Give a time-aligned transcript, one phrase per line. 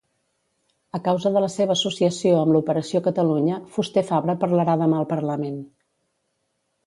[0.97, 5.61] A causa de la seva associació amb l'Operació Catalunya, Fuster-Fabra parlarà demà al parlament.